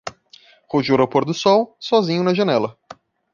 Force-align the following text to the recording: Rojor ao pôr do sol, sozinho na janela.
Rojor 0.73 0.99
ao 1.01 1.07
pôr 1.13 1.23
do 1.25 1.31
sol, 1.43 1.67
sozinho 1.79 2.23
na 2.23 2.33
janela. 2.33 2.75